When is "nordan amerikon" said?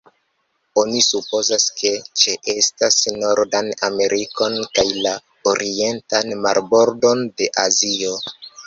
3.19-4.59